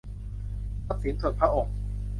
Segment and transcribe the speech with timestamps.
[0.85, 1.73] ทรัพย์สินส่วนพระองค์